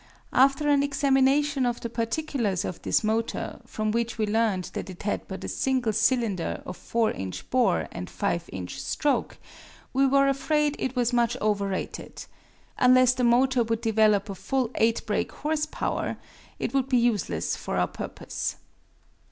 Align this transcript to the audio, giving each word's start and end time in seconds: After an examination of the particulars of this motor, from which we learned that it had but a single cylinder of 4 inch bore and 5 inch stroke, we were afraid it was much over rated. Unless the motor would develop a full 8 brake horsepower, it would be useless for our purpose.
After 0.33 0.67
an 0.67 0.81
examination 0.81 1.63
of 1.63 1.81
the 1.81 1.87
particulars 1.87 2.65
of 2.65 2.81
this 2.81 3.03
motor, 3.03 3.61
from 3.67 3.91
which 3.91 4.17
we 4.17 4.25
learned 4.25 4.71
that 4.73 4.89
it 4.89 5.03
had 5.03 5.27
but 5.27 5.43
a 5.43 5.47
single 5.47 5.93
cylinder 5.93 6.63
of 6.65 6.75
4 6.75 7.11
inch 7.11 7.47
bore 7.51 7.87
and 7.91 8.09
5 8.09 8.49
inch 8.51 8.81
stroke, 8.81 9.37
we 9.93 10.07
were 10.07 10.27
afraid 10.27 10.75
it 10.79 10.95
was 10.95 11.13
much 11.13 11.37
over 11.39 11.67
rated. 11.67 12.25
Unless 12.79 13.13
the 13.13 13.23
motor 13.23 13.63
would 13.63 13.81
develop 13.81 14.27
a 14.27 14.33
full 14.33 14.71
8 14.73 15.05
brake 15.05 15.31
horsepower, 15.31 16.17
it 16.57 16.73
would 16.73 16.89
be 16.89 16.97
useless 16.97 17.55
for 17.55 17.77
our 17.77 17.87
purpose. 17.87 18.55